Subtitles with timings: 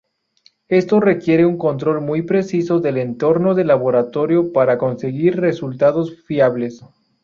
[0.69, 6.83] Esto requiere un control muy preciso del entorno de laboratorio para conseguir resultados fiables.